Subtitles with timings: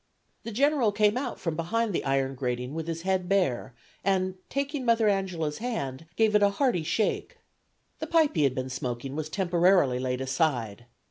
[0.41, 4.83] The General came out from behind the iron grating with his head bare, and, taking
[4.83, 7.37] Mother Angela's hand, gave it a hearty shake.
[7.99, 10.87] The pipe he had been smoking was temporarily laid aside.